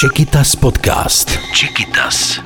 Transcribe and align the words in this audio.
Chiquitas 0.00 0.56
Podcast. 0.56 1.30
Chiquitas. 1.52 2.40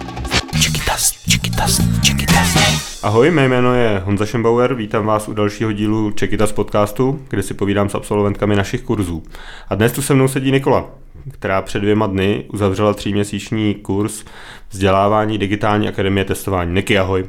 Chiquitas, 0.58 1.12
Chiquitas, 1.31 1.80
Chiquitas. 2.02 2.54
Ahoj, 3.02 3.30
mé 3.30 3.48
jméno 3.48 3.74
je 3.74 4.03
Honza 4.04 4.27
Šembauer, 4.27 4.74
vítám 4.74 5.06
vás 5.06 5.29
u 5.29 5.34
dalšího 5.34 5.72
dílu 5.72 6.12
Chiquitas 6.19 6.53
podcastu, 6.53 7.21
kde 7.29 7.43
si 7.43 7.54
povídám 7.54 7.88
s 7.88 7.95
absolventkami 7.95 8.56
našich 8.56 8.82
kurzů. 8.82 9.22
A 9.69 9.75
dnes 9.75 9.93
tu 9.93 10.03
se 10.03 10.14
mnou 10.14 10.29
sedí 10.29 10.53
Nikola, 10.53 10.90
která 11.30 11.62
před 11.62 11.79
dvěma 11.79 12.06
dny 12.06 12.45
uzavřela 12.53 12.95
tříměsíční 12.95 13.75
kurz 13.75 14.25
vzdělávání 14.71 15.39
digitální 15.39 15.89
akademie 15.89 16.25
testování. 16.25 16.75
Niky, 16.75 16.98
ahoj. 16.98 17.25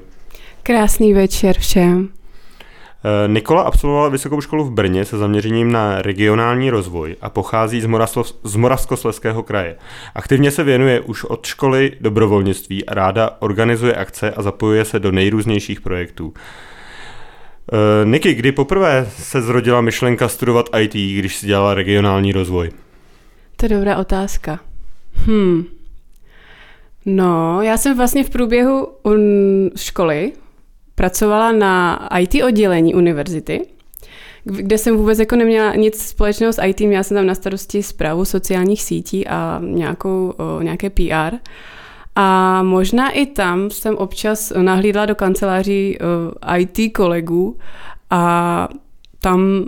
Krásný 0.63 1.13
večer 1.13 1.59
všem. 1.59 2.09
Eh, 3.05 3.27
Nikola 3.27 3.61
absolvovala 3.61 4.09
vysokou 4.09 4.41
školu 4.41 4.63
v 4.63 4.71
Brně 4.71 5.05
se 5.05 5.17
zaměřením 5.17 5.71
na 5.71 6.01
regionální 6.01 6.69
rozvoj 6.69 7.15
a 7.21 7.29
pochází 7.29 7.81
z, 7.81 7.85
Moraslov, 7.85 8.33
z 8.43 8.55
Moravskosleského 8.55 9.43
kraje. 9.43 9.77
Aktivně 10.15 10.51
se 10.51 10.63
věnuje 10.63 10.99
už 10.99 11.23
od 11.23 11.45
školy 11.45 11.91
dobrovolnictví 12.01 12.85
a 12.85 12.93
ráda 12.93 13.29
organizuje 13.39 13.95
akce 13.95 14.31
a 14.31 14.41
zapojuje 14.41 14.85
se 14.85 14.99
do 14.99 15.11
nejrůznějších 15.11 15.81
projektů. 15.81 16.33
Eh, 17.73 18.05
Niky, 18.05 18.33
kdy 18.33 18.51
poprvé 18.51 19.07
se 19.09 19.41
zrodila 19.41 19.81
myšlenka 19.81 20.27
studovat 20.27 20.69
IT, 20.79 20.93
když 20.93 21.35
si 21.35 21.47
dělala 21.47 21.73
regionální 21.73 22.31
rozvoj? 22.31 22.69
To 23.55 23.65
je 23.65 23.69
dobrá 23.69 23.97
otázka. 23.97 24.59
Hmm. 25.13 25.63
No, 27.05 27.61
já 27.61 27.77
jsem 27.77 27.97
vlastně 27.97 28.23
v 28.23 28.29
průběhu 28.29 28.87
školy 29.75 30.31
pracovala 30.95 31.51
na 31.51 32.07
IT 32.19 32.43
oddělení 32.43 32.95
univerzity, 32.95 33.61
kde 34.43 34.77
jsem 34.77 34.97
vůbec 34.97 35.19
jako 35.19 35.35
neměla 35.35 35.75
nic 35.75 36.07
společného 36.07 36.53
s 36.53 36.61
IT, 36.61 36.79
měla 36.79 37.03
jsem 37.03 37.15
tam 37.15 37.25
na 37.25 37.35
starosti 37.35 37.83
zprávu 37.83 38.25
sociálních 38.25 38.83
sítí 38.83 39.27
a 39.27 39.61
nějakou, 39.63 40.33
nějaké 40.61 40.89
PR. 40.89 41.35
A 42.15 42.63
možná 42.63 43.09
i 43.09 43.25
tam 43.25 43.69
jsem 43.69 43.97
občas 43.97 44.53
nahlídla 44.61 45.05
do 45.05 45.15
kanceláří 45.15 45.97
IT 46.57 46.93
kolegů 46.95 47.57
a 48.09 48.67
tam 49.19 49.65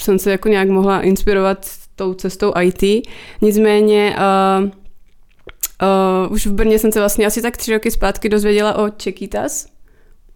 jsem 0.00 0.18
se 0.18 0.30
jako 0.30 0.48
nějak 0.48 0.68
mohla 0.68 1.00
inspirovat 1.00 1.66
tou 1.96 2.14
cestou 2.14 2.52
IT. 2.60 3.08
Nicméně 3.40 4.16
uh, 4.16 4.64
uh, 4.64 6.32
už 6.32 6.46
v 6.46 6.52
Brně 6.52 6.78
jsem 6.78 6.92
se 6.92 6.98
vlastně 6.98 7.26
asi 7.26 7.42
tak 7.42 7.56
tři 7.56 7.72
roky 7.72 7.90
zpátky 7.90 8.28
dozvěděla 8.28 8.74
o 8.74 8.88
Čekitas, 8.90 9.66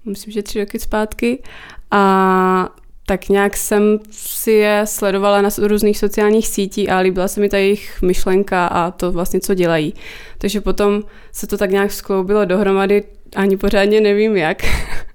myslím, 0.04 0.32
že 0.32 0.42
tři 0.42 0.60
roky 0.60 0.78
zpátky. 0.78 1.42
A 1.90 2.68
tak 3.06 3.28
nějak 3.28 3.56
jsem 3.56 3.98
si 4.10 4.50
je 4.50 4.82
sledovala 4.84 5.42
na 5.42 5.48
různých 5.58 5.98
sociálních 5.98 6.48
sítí 6.48 6.88
a 6.88 6.98
líbila 6.98 7.28
se 7.28 7.40
mi 7.40 7.48
ta 7.48 7.56
jejich 7.56 8.02
myšlenka 8.02 8.66
a 8.66 8.90
to 8.90 9.12
vlastně, 9.12 9.40
co 9.40 9.54
dělají. 9.54 9.94
Takže 10.38 10.60
potom 10.60 11.02
se 11.32 11.46
to 11.46 11.58
tak 11.58 11.70
nějak 11.70 11.92
skloubilo 11.92 12.44
dohromady, 12.44 13.04
ani 13.36 13.56
pořádně 13.56 14.00
nevím 14.00 14.36
jak. 14.36 14.62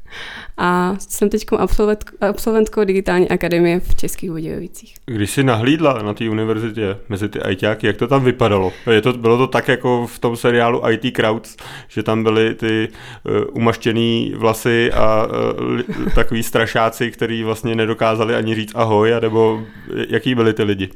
a 0.58 0.96
jsem 1.00 1.30
teď 1.30 1.46
absolvent, 1.58 2.06
absolventkou 2.22 2.84
digitální 2.84 3.30
akademie 3.30 3.80
v 3.80 3.96
Českých 3.96 4.32
Budějovicích. 4.32 4.96
Když 5.06 5.32
jsi 5.32 5.44
nahlídla 5.44 6.02
na 6.02 6.14
té 6.14 6.30
univerzitě 6.30 6.98
mezi 7.10 7.30
ty 7.30 7.40
ITáky, 7.50 7.88
jak 7.88 7.98
to 7.98 8.08
tam 8.08 8.24
vypadalo? 8.24 8.74
Je 8.92 9.02
to, 9.02 9.14
bylo 9.14 9.38
to 9.38 9.48
tak 9.48 9.68
jako 9.68 10.08
v 10.08 10.20
tom 10.20 10.38
seriálu 10.38 10.82
IT 10.90 11.16
Crowds, 11.16 11.58
že 11.88 12.04
tam 12.04 12.24
byly 12.24 12.56
ty 12.56 12.90
uh, 12.90 13.34
umaštěný 13.54 14.34
vlasy 14.38 14.92
a 14.92 15.28
uh, 15.28 15.82
takový 16.16 16.44
strašáci, 16.44 17.12
který 17.12 17.44
vlastně 17.44 17.76
nedokázali 17.76 18.36
ani 18.36 18.56
říct 18.56 18.72
ahoj, 18.76 19.14
nebo 19.22 19.62
jaký 20.10 20.36
byli 20.36 20.54
ty 20.54 20.64
lidi? 20.64 20.90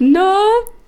No, 0.00 0.36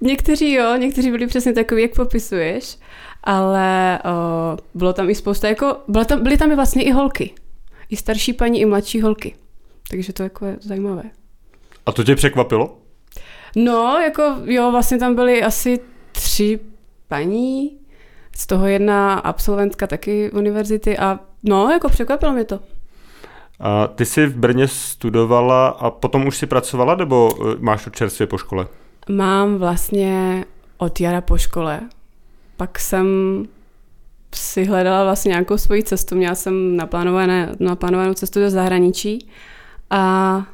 někteří 0.00 0.52
jo, 0.52 0.76
někteří 0.76 1.10
byli 1.10 1.26
přesně 1.26 1.52
takový, 1.52 1.82
jak 1.82 1.94
popisuješ, 1.94 2.78
ale 3.24 3.98
uh, 4.04 4.58
bylo 4.74 4.92
tam 4.92 5.10
i 5.10 5.14
spousta, 5.14 5.48
jako, 5.48 5.76
bylo 5.88 6.04
tam, 6.04 6.22
byly 6.22 6.36
tam 6.36 6.52
i 6.52 6.54
vlastně 6.54 6.82
i 6.82 6.90
holky 6.90 7.34
i 7.90 7.96
starší 7.96 8.32
paní, 8.32 8.60
i 8.60 8.66
mladší 8.66 9.00
holky. 9.00 9.34
Takže 9.90 10.12
to 10.12 10.22
jako 10.22 10.46
je 10.46 10.56
zajímavé. 10.60 11.02
A 11.86 11.92
to 11.92 12.04
tě 12.04 12.16
překvapilo? 12.16 12.78
No, 13.56 13.98
jako 13.98 14.36
jo, 14.44 14.70
vlastně 14.70 14.98
tam 14.98 15.14
byly 15.14 15.42
asi 15.42 15.80
tři 16.12 16.60
paní, 17.08 17.78
z 18.36 18.46
toho 18.46 18.66
jedna 18.66 19.14
absolventka 19.14 19.86
taky 19.86 20.30
univerzity 20.30 20.98
a 20.98 21.20
no, 21.42 21.70
jako 21.70 21.88
překvapilo 21.88 22.32
mě 22.32 22.44
to. 22.44 22.60
A 23.60 23.86
ty 23.86 24.04
jsi 24.04 24.26
v 24.26 24.36
Brně 24.36 24.68
studovala 24.68 25.68
a 25.68 25.90
potom 25.90 26.26
už 26.26 26.36
si 26.36 26.46
pracovala, 26.46 26.94
nebo 26.94 27.30
eh, 27.40 27.56
máš 27.58 27.84
to 27.84 27.90
čerstvě 27.90 28.26
po 28.26 28.38
škole? 28.38 28.66
Mám 29.08 29.56
vlastně 29.56 30.44
od 30.78 31.00
jara 31.00 31.20
po 31.20 31.38
škole. 31.38 31.80
Pak 32.56 32.78
jsem 32.78 33.06
si 34.56 34.64
hledala 34.64 35.04
vlastně 35.04 35.28
nějakou 35.28 35.58
svoji 35.58 35.82
cestu. 35.82 36.16
Měla 36.16 36.34
jsem 36.34 36.76
naplánované, 36.76 37.54
naplánovanou 37.60 38.14
cestu 38.14 38.40
do 38.40 38.50
zahraničí 38.50 39.30
a 39.90 40.46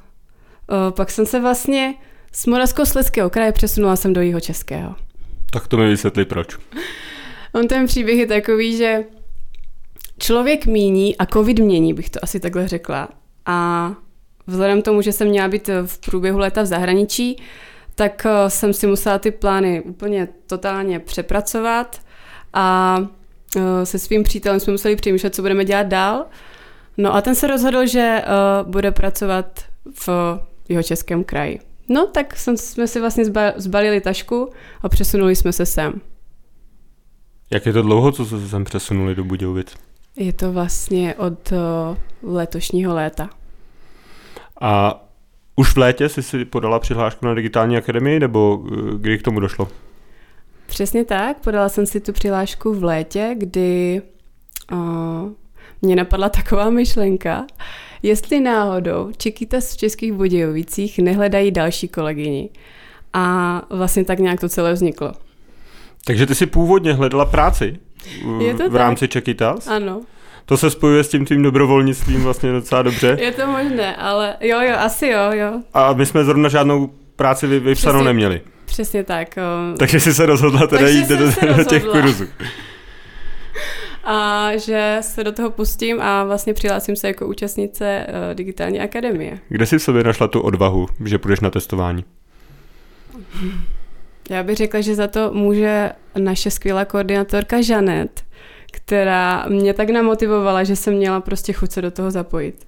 o, 0.68 0.90
pak 0.90 1.10
jsem 1.10 1.26
se 1.26 1.40
vlastně 1.40 1.94
z 2.32 2.46
Moravskoslezského 2.46 3.30
kraje 3.30 3.52
přesunula 3.52 3.96
jsem 3.96 4.12
do 4.12 4.20
jeho 4.20 4.40
českého. 4.40 4.94
Tak 5.52 5.68
to 5.68 5.76
mi 5.76 5.88
vysvětli 5.88 6.24
proč. 6.24 6.58
On 7.54 7.68
ten 7.68 7.86
příběh 7.86 8.18
je 8.18 8.26
takový, 8.26 8.76
že 8.76 9.04
člověk 10.19 10.66
míní 10.66 11.16
a 11.16 11.26
covid 11.26 11.58
mění, 11.58 11.94
bych 11.94 12.10
to 12.10 12.19
asi 12.22 12.40
takhle 12.40 12.69
řekla. 12.69 13.08
A 13.46 13.92
vzhledem 14.46 14.82
k 14.82 14.84
tomu, 14.84 15.02
že 15.02 15.12
jsem 15.12 15.28
měla 15.28 15.48
být 15.48 15.70
v 15.86 15.98
průběhu 15.98 16.38
léta 16.38 16.62
v 16.62 16.66
zahraničí, 16.66 17.42
tak 17.94 18.26
jsem 18.48 18.72
si 18.72 18.86
musela 18.86 19.19
ty 19.19 19.30
plány 19.30 19.82
úplně 19.82 20.28
totálně 20.46 20.98
přepracovat 20.98 22.00
a 22.52 22.98
se 23.84 23.98
svým 23.98 24.22
přítelem 24.22 24.60
jsme 24.60 24.72
museli 24.72 24.96
přemýšlet, 24.96 25.34
co 25.34 25.42
budeme 25.42 25.64
dělat 25.64 25.86
dál. 25.86 26.24
No 26.98 27.14
a 27.14 27.20
ten 27.20 27.34
se 27.34 27.46
rozhodl, 27.46 27.86
že 27.86 28.22
uh, 28.24 28.70
bude 28.70 28.90
pracovat 28.90 29.60
v 30.06 30.08
jeho 30.68 30.82
českém 30.82 31.24
kraji. 31.24 31.60
No, 31.88 32.06
tak 32.06 32.36
jsme 32.36 32.86
si 32.86 33.00
vlastně 33.00 33.24
zbalili 33.56 34.00
tašku 34.00 34.50
a 34.82 34.88
přesunuli 34.88 35.36
jsme 35.36 35.52
se 35.52 35.66
sem. 35.66 36.00
Jak 37.50 37.66
je 37.66 37.72
to 37.72 37.82
dlouho, 37.82 38.12
co 38.12 38.24
se 38.24 38.48
sem 38.48 38.64
přesunuli 38.64 39.14
do 39.14 39.24
Budějovic? 39.24 39.74
Je 40.16 40.32
to 40.32 40.52
vlastně 40.52 41.14
od 41.14 41.52
uh, 41.52 41.58
letošního 42.34 42.94
léta. 42.94 43.30
A 44.60 45.02
už 45.56 45.74
v 45.74 45.76
létě 45.76 46.08
jsi 46.08 46.22
si 46.22 46.44
podala 46.44 46.78
přihlášku 46.78 47.26
na 47.26 47.34
digitální 47.34 47.76
akademii, 47.76 48.20
nebo 48.20 48.56
kdy 48.96 49.19
k 49.19 49.22
tomu 49.22 49.40
došlo? 49.40 49.69
Přesně 50.72 51.05
tak, 51.05 51.41
podala 51.41 51.69
jsem 51.69 51.87
si 51.87 52.00
tu 52.00 52.12
přihlášku 52.12 52.75
v 52.75 52.84
létě, 52.84 53.34
kdy 53.38 54.03
uh, 54.72 54.78
mě 55.83 55.97
napadla 55.97 56.28
taková 56.28 56.71
myšlenka, 56.71 57.47
jestli 58.03 58.41
náhodou 58.41 59.11
Čekytas 59.16 59.75
v 59.75 59.77
Českých 59.77 60.12
Budějovicích 60.12 60.99
nehledají 60.99 61.50
další 61.50 61.88
kolegyni. 61.88 62.50
A 63.12 63.62
vlastně 63.71 64.05
tak 64.05 64.19
nějak 64.19 64.41
to 64.41 64.49
celé 64.49 64.72
vzniklo. 64.72 65.12
Takže 66.05 66.27
ty 66.27 66.34
si 66.34 66.47
původně 66.47 66.94
hledala 66.94 67.25
práci 67.25 67.77
Je 68.41 68.55
to 68.55 68.71
v 68.71 68.77
rámci 68.77 69.09
Čekytas? 69.09 69.69
Ano. 69.69 70.00
To 70.47 70.56
se 70.56 70.71
spojuje 70.71 71.05
s 71.05 71.09
tím 71.09 71.25
tvým 71.25 71.43
dobrovolnictvím 71.43 72.22
vlastně 72.22 72.53
docela 72.53 72.82
dobře. 72.82 73.16
Je 73.21 73.32
to 73.32 73.47
možné, 73.47 73.97
ale 73.97 74.37
jo, 74.41 74.61
jo, 74.61 74.77
asi 74.78 75.06
jo, 75.06 75.32
jo. 75.32 75.61
A 75.75 75.93
my 75.93 76.06
jsme 76.06 76.25
zrovna 76.25 76.49
žádnou 76.49 76.91
práci 77.16 77.47
vypsanou 77.47 77.99
Přesně. 77.99 78.05
neměli. 78.05 78.41
Přesně 78.72 79.05
tak. 79.05 79.38
Takže 79.78 80.00
jsi 80.00 80.15
se 80.15 80.27
rozhodla 80.27 80.66
teda 80.66 80.88
jít 80.88 81.09
do, 81.09 81.16
do 81.56 81.65
těch 81.65 81.84
kurzů. 81.84 82.25
A 84.05 84.49
že 84.56 84.99
se 85.00 85.25
do 85.25 85.33
toho 85.33 85.50
pustím 85.50 86.00
a 86.00 86.25
vlastně 86.25 86.55
přihlásím 86.55 86.97
se 86.97 87.06
jako 87.06 87.27
účastnice 87.27 88.06
digitální 88.34 88.81
akademie. 88.81 89.38
Kde 89.49 89.66
jsi 89.66 89.78
v 89.78 89.82
sobě 89.82 90.05
našla 90.05 90.28
tu 90.28 90.41
odvahu, 90.41 90.87
že 91.05 91.19
půjdeš 91.19 91.41
na 91.41 91.50
testování? 91.50 92.05
Já 94.31 94.43
bych 94.43 94.56
řekla, 94.56 94.81
že 94.81 94.94
za 94.94 95.06
to 95.06 95.31
může 95.32 95.91
naše 96.19 96.50
skvělá 96.50 96.85
koordinátorka 96.85 97.62
Žanet, 97.62 98.25
která 98.73 99.46
mě 99.49 99.75
tak 99.75 99.91
namotivovala, 99.91 100.64
že 100.64 100.76
jsem 100.76 100.94
měla 100.94 101.20
prostě 101.20 101.52
chuť 101.52 101.70
se 101.73 101.82
do 101.82 101.91
toho 101.91 102.11
zapojit. 102.11 102.67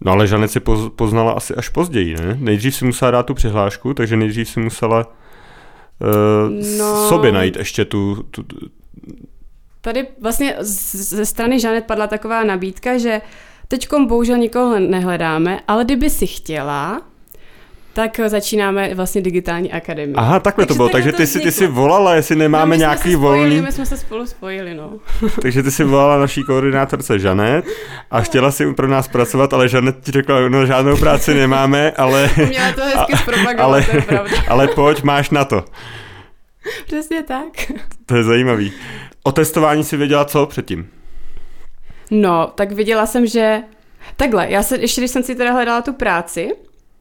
No 0.00 0.12
ale 0.12 0.26
Žanet 0.26 0.50
si 0.50 0.60
poznala 0.96 1.32
asi 1.32 1.54
až 1.54 1.68
později, 1.68 2.14
ne? 2.14 2.36
Nejdřív 2.40 2.74
si 2.74 2.84
musela 2.84 3.10
dát 3.10 3.26
tu 3.26 3.34
přihlášku, 3.34 3.94
takže 3.94 4.16
nejdřív 4.16 4.48
si 4.48 4.60
musela 4.60 5.12
no, 6.78 7.08
sobě 7.08 7.32
najít 7.32 7.56
ještě 7.56 7.84
tu, 7.84 8.22
tu... 8.30 8.44
Tady 9.80 10.06
vlastně 10.20 10.56
ze 10.60 11.26
strany 11.26 11.60
Žanet 11.60 11.84
padla 11.84 12.06
taková 12.06 12.44
nabídka, 12.44 12.98
že 12.98 13.20
teďkom 13.68 14.06
bohužel 14.06 14.38
nikoho 14.38 14.78
nehledáme, 14.78 15.60
ale 15.68 15.84
kdyby 15.84 16.10
si 16.10 16.26
chtěla, 16.26 17.02
tak 17.94 18.20
začínáme 18.26 18.94
vlastně 18.94 19.20
digitální 19.22 19.72
akademii. 19.72 20.14
Aha, 20.16 20.40
takhle 20.40 20.66
takže 20.66 20.68
to 20.68 20.74
bylo, 20.74 20.88
takže 20.88 21.12
ty 21.12 21.26
si, 21.26 21.40
ty 21.40 21.52
si 21.52 21.66
volala, 21.66 22.14
jestli 22.14 22.36
nemáme 22.36 22.76
no, 22.76 22.78
nějaký 22.78 23.12
spojili, 23.12 23.18
volný... 23.18 23.60
My 23.60 23.72
jsme 23.72 23.86
se 23.86 23.96
spolu 23.96 24.26
spojili, 24.26 24.74
no. 24.74 24.92
takže 25.42 25.62
ty 25.62 25.70
si 25.70 25.84
volala 25.84 26.18
naší 26.18 26.42
koordinátorce 26.42 27.18
Žanet 27.18 27.64
a 28.10 28.20
chtěla 28.20 28.50
si 28.50 28.74
pro 28.74 28.88
nás 28.88 29.08
pracovat, 29.08 29.52
ale 29.52 29.68
Žanet 29.68 29.96
ti 30.00 30.12
řekla, 30.12 30.48
no 30.48 30.66
žádnou 30.66 30.96
práci 30.96 31.34
nemáme, 31.34 31.90
ale... 31.90 32.30
Měla 32.48 32.72
to 32.72 32.82
hezky 32.84 33.16
zpropagovat, 33.22 33.60
ale, 33.60 33.82
to 33.82 33.96
je 33.96 34.02
pravda. 34.02 34.36
ale 34.48 34.68
pojď, 34.68 35.02
máš 35.02 35.30
na 35.30 35.44
to. 35.44 35.64
Přesně 36.86 37.22
tak. 37.22 37.72
To 38.06 38.16
je 38.16 38.22
zajímavý. 38.22 38.72
O 39.22 39.32
testování 39.32 39.84
si 39.84 39.96
věděla 39.96 40.24
co 40.24 40.46
předtím? 40.46 40.88
No, 42.10 42.52
tak 42.54 42.72
viděla 42.72 43.06
jsem, 43.06 43.26
že... 43.26 43.62
Takhle, 44.16 44.50
já 44.50 44.62
se, 44.62 44.76
ještě 44.76 45.00
když 45.00 45.10
jsem 45.10 45.22
si 45.22 45.34
teda 45.34 45.52
hledala 45.52 45.82
tu 45.82 45.92
práci, 45.92 46.50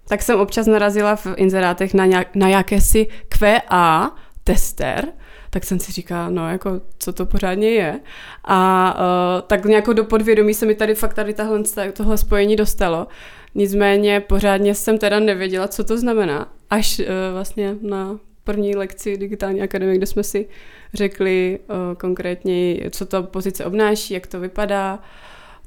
tak 0.08 0.22
jsem 0.22 0.40
občas 0.40 0.68
narazila 0.68 1.16
v 1.16 1.28
inzerátech 1.36 1.94
na, 1.94 2.06
nějak, 2.06 2.36
na 2.36 2.48
jakési 2.50 3.08
QA 3.30 4.12
tester, 4.44 5.08
tak 5.50 5.64
jsem 5.64 5.80
si 5.80 5.92
říkala, 5.92 6.30
no 6.30 6.50
jako, 6.50 6.82
co 6.98 7.14
to 7.14 7.26
pořádně 7.26 7.70
je. 7.70 8.00
A 8.44 8.94
uh, 8.96 9.42
tak 9.48 9.66
nějak 9.66 9.86
do 9.86 10.04
podvědomí 10.04 10.54
se 10.54 10.66
mi 10.66 10.76
tady 10.76 10.96
fakt 10.96 11.14
tady 11.14 11.34
tahle, 11.34 11.64
tohle 11.94 12.18
spojení 12.18 12.56
dostalo. 12.56 13.08
Nicméně 13.56 14.20
pořádně 14.20 14.76
jsem 14.76 14.98
teda 14.98 15.20
nevěděla, 15.20 15.68
co 15.68 15.84
to 15.84 15.98
znamená. 15.98 16.54
Až 16.70 17.00
uh, 17.00 17.06
vlastně 17.34 17.76
na 17.82 18.20
první 18.44 18.76
lekci 18.76 19.18
digitální 19.18 19.62
akademie, 19.62 19.98
kde 19.98 20.06
jsme 20.06 20.24
si 20.24 20.48
řekli 20.94 21.60
uh, 21.70 21.76
konkrétně, 21.98 22.90
co 22.90 23.06
ta 23.06 23.22
pozice 23.22 23.66
obnáší, 23.66 24.14
jak 24.14 24.28
to 24.28 24.40
vypadá, 24.40 25.00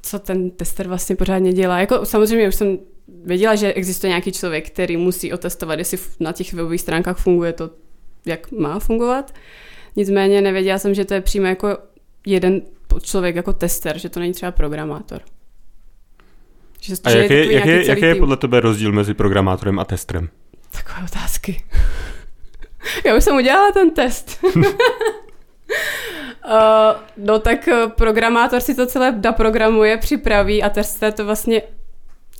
co 0.02 0.18
ten 0.18 0.50
tester 0.50 0.88
vlastně 0.88 1.16
pořádně 1.16 1.52
dělá. 1.52 1.78
Jako 1.78 2.04
samozřejmě 2.04 2.48
už 2.48 2.54
jsem 2.54 2.78
věděla, 3.08 3.54
že 3.54 3.72
existuje 3.72 4.08
nějaký 4.08 4.32
člověk, 4.32 4.70
který 4.70 4.96
musí 4.96 5.32
otestovat, 5.32 5.78
jestli 5.78 5.98
na 6.20 6.32
těch 6.32 6.52
webových 6.52 6.80
stránkách 6.80 7.18
funguje 7.18 7.52
to, 7.52 7.70
jak 8.26 8.52
má 8.52 8.78
fungovat. 8.78 9.34
Nicméně 9.96 10.42
nevěděla 10.42 10.78
jsem, 10.78 10.94
že 10.94 11.04
to 11.04 11.14
je 11.14 11.20
přímo 11.20 11.46
jako 11.46 11.78
jeden 12.26 12.62
člověk 13.02 13.36
jako 13.36 13.52
tester, 13.52 13.98
že 13.98 14.08
to 14.08 14.20
není 14.20 14.32
třeba 14.32 14.52
programátor. 14.52 15.20
Že, 16.80 16.94
a 17.04 17.10
jaký, 17.10 17.34
je, 17.34 17.52
jaký, 17.52 17.68
jaký, 17.68 17.88
jaký 17.88 18.04
je 18.04 18.14
podle 18.14 18.36
tebe 18.36 18.60
rozdíl 18.60 18.92
mezi 18.92 19.14
programátorem 19.14 19.78
a 19.78 19.84
testerem? 19.84 20.28
Takové 20.70 21.06
otázky. 21.12 21.64
Já 23.04 23.16
už 23.16 23.24
jsem 23.24 23.36
udělala 23.36 23.72
ten 23.72 23.90
test. 23.90 24.40
uh, 24.44 24.62
no 27.16 27.38
tak 27.38 27.68
eh, 27.68 27.88
programátor 27.88 28.60
si 28.60 28.74
to 28.74 28.86
celé 28.86 29.20
naprogramuje, 29.24 29.96
připraví 29.96 30.62
a 30.62 30.68
tester 30.68 31.12
to 31.12 31.24
vlastně 31.24 31.62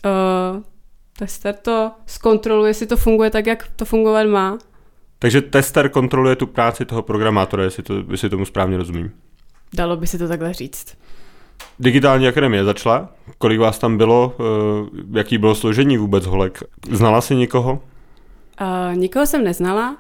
uh, 0.05 0.63
tester 1.19 1.55
to 1.55 1.91
zkontroluje, 2.07 2.71
jestli 2.71 2.87
to 2.87 2.97
funguje 2.97 3.31
tak, 3.31 3.47
jak 3.47 3.69
to 3.77 3.85
fungovat 3.85 4.27
má. 4.27 4.59
Takže 5.19 5.43
tester 5.43 5.89
kontroluje 5.89 6.37
tu 6.37 6.47
práci 6.47 6.85
toho 6.85 7.03
programátora, 7.03 7.65
jestli, 7.65 7.83
to, 7.83 7.95
jestli 8.11 8.31
tomu 8.31 8.45
správně 8.45 8.77
rozumím. 8.77 9.13
Dalo 9.75 9.97
by 9.97 10.07
se 10.07 10.19
to 10.19 10.29
takhle 10.29 10.53
říct. 10.53 10.97
Digitální 11.79 12.29
akademie 12.29 12.65
začala? 12.65 13.09
Kolik 13.39 13.61
vás 13.61 13.79
tam 13.79 13.97
bylo? 13.97 14.37
Jaký 15.13 15.39
bylo 15.39 15.55
složení 15.55 15.97
vůbec 15.97 16.27
holek? 16.27 16.63
Znala 16.91 17.21
jsi 17.21 17.35
někoho? 17.35 17.83
Uh, 18.61 18.97
nikoho 18.97 19.27
jsem 19.27 19.45
neznala. 19.45 19.97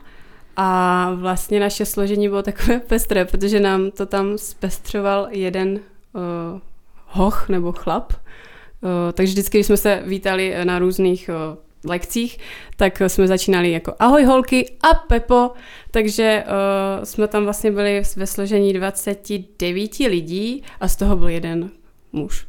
A 0.57 1.11
vlastně 1.15 1.61
naše 1.61 1.87
složení 1.87 2.29
bylo 2.29 2.43
takové 2.43 2.81
pestré, 2.87 3.25
protože 3.25 3.61
nám 3.61 3.91
to 3.91 4.07
tam 4.07 4.39
zpestřoval 4.39 5.29
jeden 5.31 5.73
uh, 5.73 6.61
hoch 7.07 7.49
nebo 7.49 7.73
chlap. 7.73 8.13
Uh, 8.82 8.90
takže 9.12 9.32
vždycky, 9.32 9.58
když 9.58 9.67
jsme 9.67 9.76
se 9.76 10.02
vítali 10.06 10.55
na 10.64 10.78
různých 10.78 11.31
uh, 11.50 11.90
lekcích, 11.90 12.38
tak 12.76 13.02
jsme 13.06 13.26
začínali 13.26 13.70
jako 13.73 13.94
ahoj 13.99 14.25
holky 14.25 14.70
a 14.82 14.94
Pepo, 14.94 15.50
takže 15.90 16.44
uh, 16.46 17.05
jsme 17.05 17.28
tam 17.28 17.44
vlastně 17.44 17.70
byli 17.70 18.02
ve 18.17 18.26
složení 18.26 18.73
29 18.73 19.99
lidí 19.99 20.62
a 20.81 20.88
z 20.88 20.96
toho 20.96 21.17
byl 21.17 21.28
jeden 21.28 21.70
muž. 22.12 22.46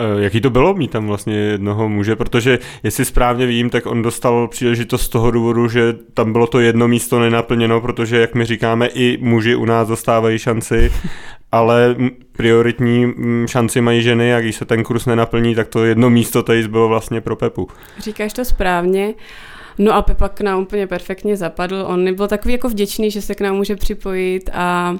Eh, 0.00 0.22
jaký 0.22 0.40
to 0.40 0.50
bylo 0.50 0.74
mít 0.74 0.90
tam 0.90 1.06
vlastně 1.06 1.36
jednoho 1.36 1.88
muže, 1.88 2.16
protože 2.16 2.58
jestli 2.82 3.04
správně 3.04 3.46
vím, 3.46 3.70
tak 3.70 3.86
on 3.86 4.02
dostal 4.02 4.48
příležitost 4.48 5.02
z 5.02 5.08
toho 5.08 5.30
důvodu, 5.30 5.68
že 5.68 5.92
tam 6.14 6.32
bylo 6.32 6.46
to 6.46 6.60
jedno 6.60 6.88
místo 6.88 7.20
nenaplněno, 7.20 7.80
protože 7.80 8.20
jak 8.20 8.34
my 8.34 8.44
říkáme, 8.44 8.86
i 8.86 9.18
muži 9.20 9.54
u 9.54 9.64
nás 9.64 9.88
dostávají 9.88 10.38
šanci, 10.38 10.92
ale 11.52 11.96
prioritní 12.32 13.14
šanci 13.46 13.80
mají 13.80 14.02
ženy 14.02 14.34
a 14.34 14.40
když 14.40 14.56
se 14.56 14.64
ten 14.64 14.82
kurz 14.82 15.06
nenaplní, 15.06 15.54
tak 15.54 15.68
to 15.68 15.84
jedno 15.84 16.10
místo 16.10 16.42
tady 16.42 16.68
bylo 16.68 16.88
vlastně 16.88 17.20
pro 17.20 17.36
Pepu. 17.36 17.68
Říkáš 17.98 18.32
to 18.32 18.44
správně. 18.44 19.14
No 19.78 19.94
a 19.94 20.02
Pepa 20.02 20.28
k 20.28 20.40
nám 20.40 20.60
úplně 20.60 20.86
perfektně 20.86 21.36
zapadl. 21.36 21.84
On 21.88 22.14
byl 22.14 22.28
takový 22.28 22.52
jako 22.52 22.68
vděčný, 22.68 23.10
že 23.10 23.22
se 23.22 23.34
k 23.34 23.40
nám 23.40 23.56
může 23.56 23.76
připojit 23.76 24.50
a 24.52 24.96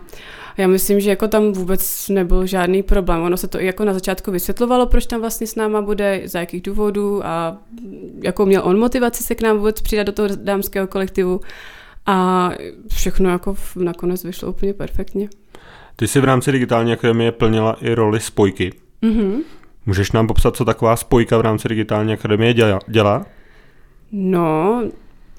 já 0.56 0.67
myslím, 0.67 1.00
že 1.00 1.11
jako 1.11 1.29
tam 1.29 1.52
vůbec 1.52 2.08
nebyl 2.08 2.47
žádný 2.47 2.82
problém. 2.82 3.23
Ono 3.23 3.37
se 3.37 3.49
to 3.49 3.61
i 3.61 3.67
jako 3.67 3.85
na 3.85 3.94
začátku 3.94 4.31
vysvětlovalo, 4.31 4.87
proč 4.87 5.06
tam 5.06 5.20
vlastně 5.20 5.47
s 5.47 5.55
náma 5.55 5.82
bude, 5.82 6.23
za 6.25 6.41
jakých 6.41 6.62
důvodů 6.62 7.26
a 7.26 7.58
jako 8.25 8.47
měl 8.47 8.62
on 8.64 8.79
motivaci 8.79 9.23
se 9.23 9.35
k 9.35 9.43
nám 9.43 9.56
vůbec 9.56 9.81
přidat 9.81 10.02
do 10.02 10.12
toho 10.12 10.29
dámského 10.37 10.87
kolektivu 10.87 11.41
a 12.06 12.50
všechno 12.91 13.31
jako 13.31 13.56
nakonec 13.76 14.25
vyšlo 14.25 14.49
úplně 14.49 14.75
perfektně. 14.75 15.29
Ty 16.00 16.08
jsi 16.08 16.20
v 16.20 16.25
rámci 16.25 16.52
digitální 16.52 16.93
akademie 16.93 17.32
plnila 17.32 17.76
i 17.81 17.94
roli 17.94 18.20
spojky. 18.20 18.73
Mm-hmm. 19.02 19.43
Můžeš 19.87 20.12
nám 20.12 20.26
popsat, 20.26 20.56
co 20.56 20.64
taková 20.64 20.97
spojka 20.97 21.38
v 21.38 21.41
rámci 21.41 21.69
digitální 21.69 22.12
akademie 22.12 22.55
dělá? 22.88 23.26
No, 24.12 24.82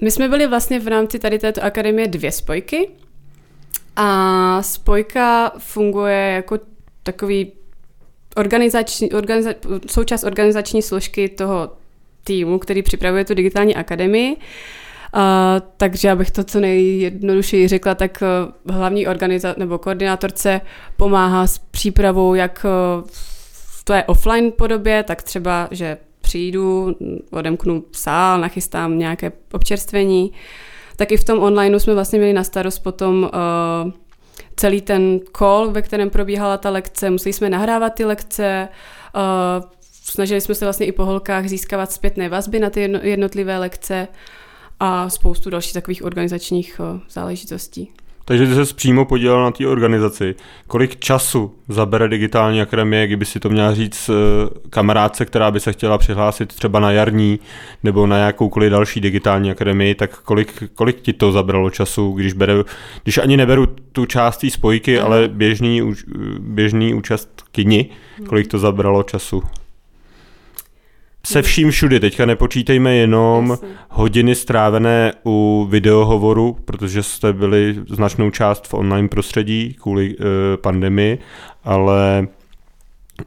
my 0.00 0.10
jsme 0.10 0.28
byli 0.28 0.46
vlastně 0.46 0.80
v 0.80 0.88
rámci 0.88 1.18
tady 1.18 1.38
této 1.38 1.64
akademie 1.64 2.08
dvě 2.08 2.32
spojky. 2.32 2.90
A 3.96 4.62
spojka 4.62 5.52
funguje 5.58 6.32
jako 6.34 6.58
takový 7.02 7.52
organizační, 8.36 9.12
organiza, 9.12 9.50
součást 9.86 10.24
organizační 10.24 10.82
složky 10.82 11.28
toho 11.28 11.70
týmu, 12.24 12.58
který 12.58 12.82
připravuje 12.82 13.24
tu 13.24 13.34
digitální 13.34 13.76
akademii. 13.76 14.36
Uh, 15.14 15.20
takže 15.76 16.10
abych 16.10 16.30
to 16.30 16.44
co 16.44 16.60
nejjednodušeji 16.60 17.68
řekla, 17.68 17.94
tak 17.94 18.22
uh, 18.66 18.74
hlavní 18.74 19.06
organiza- 19.08 19.54
nebo 19.56 19.78
koordinátorce 19.78 20.60
pomáhá 20.96 21.46
s 21.46 21.58
přípravou 21.58 22.34
jak 22.34 22.66
uh, 22.66 23.04
v 23.82 23.84
té 23.84 24.04
offline 24.04 24.52
podobě, 24.52 25.02
tak 25.02 25.22
třeba, 25.22 25.68
že 25.70 25.98
přijdu, 26.20 26.96
odemknu 27.30 27.84
sál, 27.92 28.40
nachystám 28.40 28.98
nějaké 28.98 29.32
občerstvení, 29.52 30.32
tak 30.96 31.12
i 31.12 31.16
v 31.16 31.24
tom 31.24 31.38
onlineu 31.38 31.78
jsme 31.78 31.94
vlastně 31.94 32.18
měli 32.18 32.32
na 32.32 32.44
starost 32.44 32.78
potom 32.78 33.22
uh, 33.22 33.92
celý 34.56 34.80
ten 34.80 35.20
call, 35.38 35.70
ve 35.70 35.82
kterém 35.82 36.10
probíhala 36.10 36.56
ta 36.56 36.70
lekce, 36.70 37.10
museli 37.10 37.32
jsme 37.32 37.50
nahrávat 37.50 37.94
ty 37.94 38.04
lekce, 38.04 38.68
uh, 39.14 39.70
snažili 39.92 40.40
jsme 40.40 40.54
se 40.54 40.64
vlastně 40.64 40.86
i 40.86 40.92
po 40.92 41.04
holkách 41.04 41.48
získávat 41.48 41.92
zpětné 41.92 42.28
vazby 42.28 42.58
na 42.58 42.70
ty 42.70 42.90
jednotlivé 43.02 43.58
lekce 43.58 44.08
a 44.84 45.10
spoustu 45.10 45.50
dalších 45.50 45.72
takových 45.72 46.04
organizačních 46.04 46.80
uh, 46.80 47.00
záležitostí. 47.10 47.88
Takže 48.24 48.46
ty 48.46 48.54
se 48.54 48.74
přímo 48.74 49.04
podílel 49.04 49.42
na 49.42 49.50
té 49.50 49.66
organizaci. 49.66 50.34
Kolik 50.66 50.96
času 50.96 51.54
zabere 51.68 52.08
digitální 52.08 52.62
akademie, 52.62 53.06
kdyby 53.06 53.24
si 53.24 53.40
to 53.40 53.48
měla 53.48 53.74
říct 53.74 54.10
eh, 54.10 54.14
kamarádce, 54.70 55.24
která 55.24 55.50
by 55.50 55.60
se 55.60 55.72
chtěla 55.72 55.98
přihlásit 55.98 56.54
třeba 56.54 56.80
na 56.80 56.90
jarní 56.90 57.40
nebo 57.82 58.06
na 58.06 58.16
jakoukoliv 58.16 58.70
další 58.70 59.00
digitální 59.00 59.50
akademii, 59.50 59.94
tak 59.94 60.18
kolik, 60.18 60.62
kolik 60.74 61.00
ti 61.00 61.12
to 61.12 61.32
zabralo 61.32 61.70
času, 61.70 62.12
když, 62.12 62.32
bere, 62.32 62.54
když 63.02 63.18
ani 63.18 63.36
neberu 63.36 63.66
tu 63.66 64.06
část 64.06 64.36
té 64.36 64.50
spojky, 64.50 65.00
ale 65.00 65.28
běžný, 65.28 65.92
běžný 66.38 66.94
účast 66.94 67.42
kyni, 67.52 67.90
kolik 68.28 68.48
to 68.48 68.58
zabralo 68.58 69.02
času? 69.02 69.42
Se 71.26 71.42
vším 71.42 71.70
všudy. 71.70 72.00
Teďka 72.00 72.26
nepočítejme 72.26 72.94
jenom 72.94 73.50
Jasně. 73.50 73.68
hodiny 73.88 74.34
strávené 74.34 75.12
u 75.26 75.66
videohovoru, 75.70 76.56
protože 76.64 77.02
jste 77.02 77.32
byli 77.32 77.76
značnou 77.88 78.30
část 78.30 78.68
v 78.68 78.74
online 78.74 79.08
prostředí 79.08 79.74
kvůli 79.80 80.16
uh, 80.16 80.24
pandemii, 80.60 81.18
ale 81.64 82.28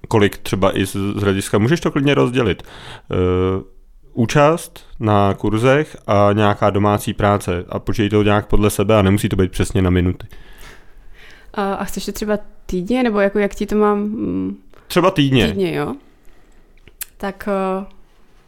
kolik 0.07 0.37
třeba 0.37 0.77
i 0.77 0.85
z, 0.85 0.91
z 0.91 1.21
hlediska, 1.21 1.57
můžeš 1.57 1.79
to 1.79 1.91
klidně 1.91 2.13
rozdělit. 2.13 2.63
Uh, 3.09 3.63
účast 4.13 4.85
na 4.99 5.33
kurzech 5.33 5.97
a 6.07 6.29
nějaká 6.33 6.69
domácí 6.69 7.13
práce 7.13 7.65
a 7.69 7.79
počítej 7.79 8.09
to 8.09 8.23
nějak 8.23 8.47
podle 8.47 8.69
sebe 8.69 8.95
a 8.95 9.01
nemusí 9.01 9.29
to 9.29 9.35
být 9.35 9.51
přesně 9.51 9.81
na 9.81 9.89
minuty. 9.89 10.27
A, 11.53 11.73
a 11.73 11.83
chceš 11.83 12.05
to 12.05 12.11
třeba 12.11 12.39
týdně, 12.65 13.03
nebo 13.03 13.19
jako 13.19 13.39
jak 13.39 13.55
ti 13.55 13.65
to 13.65 13.75
mám? 13.75 13.99
Mm, 13.99 14.57
třeba 14.87 15.11
týdně. 15.11 15.47
Týdně, 15.47 15.75
jo 15.75 15.95
tak 17.17 17.49
uh, 17.79 17.85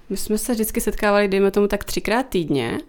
my 0.09 0.17
jsme 0.17 0.37
se 0.37 0.53
vždycky 0.53 0.81
setkávali, 0.81 1.27
dejme 1.27 1.51
tomu 1.51 1.67
tak 1.67 1.83
třikrát 1.83 2.23
týdně, 2.23 2.79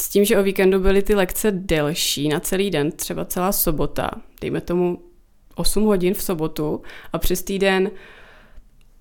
s 0.00 0.08
tím, 0.08 0.24
že 0.24 0.38
o 0.38 0.42
víkendu 0.42 0.80
byly 0.80 1.02
ty 1.02 1.14
lekce 1.14 1.50
delší 1.50 2.28
na 2.28 2.40
celý 2.40 2.70
den, 2.70 2.92
třeba 2.92 3.24
celá 3.24 3.52
sobota, 3.52 4.10
dejme 4.40 4.60
tomu 4.60 5.02
8 5.54 5.84
hodin 5.84 6.14
v 6.14 6.22
sobotu 6.22 6.82
a 7.12 7.18
přes 7.18 7.42
týden 7.42 7.90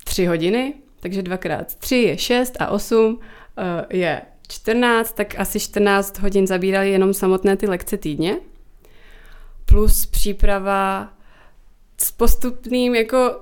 3 0.03 0.25
hodiny, 0.25 0.73
takže 0.99 1.21
dvakrát 1.21 1.75
3 1.75 1.95
je 1.95 2.17
6 2.17 2.53
a 2.59 2.67
8 2.67 3.05
uh, 3.05 3.19
eh, 3.57 3.97
je 3.97 4.21
14, 4.47 5.13
tak 5.13 5.39
asi 5.39 5.59
14 5.59 6.19
hodin 6.19 6.47
zabírali 6.47 6.91
jenom 6.91 7.13
samotné 7.13 7.57
ty 7.57 7.67
lekce 7.67 7.97
týdně, 7.97 8.37
plus 9.65 10.05
příprava 10.05 11.13
s 11.97 12.11
postupným 12.11 12.95
jako 12.95 13.35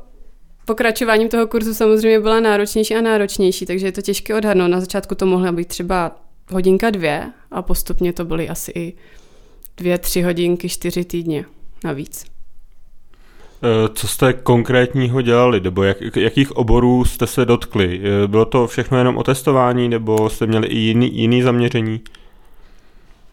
pokračováním 0.69 1.29
toho 1.29 1.47
kurzu 1.47 1.73
samozřejmě 1.73 2.19
byla 2.19 2.39
náročnější 2.39 2.95
a 2.95 3.01
náročnější, 3.01 3.65
takže 3.65 3.87
je 3.87 3.91
to 3.91 4.01
těžké 4.01 4.35
odhadnout. 4.35 4.67
Na 4.67 4.79
začátku 4.79 5.15
to 5.15 5.25
mohla 5.25 5.51
být 5.51 5.67
třeba 5.67 6.11
hodinka 6.51 6.89
dvě 6.89 7.31
a 7.51 7.61
postupně 7.61 8.13
to 8.13 8.25
byly 8.25 8.49
asi 8.49 8.71
i 8.75 8.93
dvě, 9.77 9.97
tři 9.97 10.21
hodinky, 10.21 10.69
čtyři 10.69 11.05
týdně 11.05 11.45
navíc. 11.83 12.25
Eh, 13.63 13.89
co 13.93 14.07
jste 14.07 14.33
konkrétního 14.33 15.21
dělali, 15.21 15.59
nebo 15.59 15.83
jak, 15.83 15.97
jakých 16.15 16.51
oborů 16.51 17.05
jste 17.05 17.27
se 17.27 17.45
dotkli? 17.45 18.01
Eh, 18.03 18.27
bylo 18.27 18.45
to 18.45 18.67
všechno 18.67 18.97
jenom 18.97 19.17
o 19.17 19.23
testování, 19.23 19.89
nebo 19.89 20.29
jste 20.29 20.47
měli 20.47 20.67
i 20.67 20.77
jiný, 20.77 21.17
jiný 21.17 21.41
zaměření? 21.41 22.01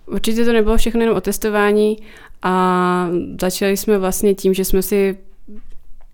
Určitě 0.07 0.45
to 0.45 0.53
nebylo 0.53 0.77
všechno 0.77 1.01
jenom 1.01 1.17
o 1.17 1.21
testování 1.21 1.97
a 2.43 3.09
začali 3.41 3.77
jsme 3.77 3.99
vlastně 3.99 4.35
tím, 4.35 4.55
že 4.55 4.65
jsme 4.65 4.83
si 4.83 5.19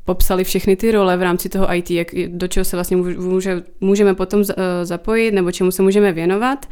popsali 0.05 0.45
všechny 0.45 0.77
ty 0.77 0.91
role 0.91 1.17
v 1.17 1.23
rámci 1.23 1.49
toho 1.49 1.75
IT, 1.75 1.91
jak, 1.91 2.09
do 2.27 2.49
čeho 2.49 2.65
se 2.65 2.77
vlastně 2.77 2.97
může, 2.97 3.63
můžeme 3.81 4.15
potom 4.15 4.45
zapojit 4.83 5.35
nebo 5.35 5.53
čemu 5.53 5.71
se 5.71 5.83
můžeme 5.83 6.13
věnovat. 6.13 6.67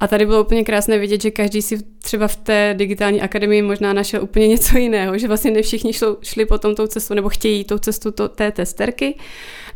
A 0.00 0.06
tady 0.06 0.26
bylo 0.26 0.40
úplně 0.40 0.64
krásné 0.64 0.98
vidět, 0.98 1.22
že 1.22 1.30
každý 1.30 1.62
si 1.62 1.78
třeba 2.02 2.28
v 2.28 2.36
té 2.36 2.74
digitální 2.78 3.22
akademii 3.22 3.62
možná 3.62 3.92
našel 3.92 4.22
úplně 4.22 4.48
něco 4.48 4.78
jiného, 4.78 5.18
že 5.18 5.28
vlastně 5.28 5.50
ne 5.50 5.62
všichni 5.62 5.92
šlo, 5.92 6.16
šli 6.22 6.44
potom 6.44 6.74
tou 6.74 6.86
cestou 6.86 7.14
nebo 7.14 7.28
chtějí 7.28 7.64
tou 7.64 7.78
cestu 7.78 8.10
to, 8.10 8.28
té 8.28 8.52
testerky. 8.52 9.18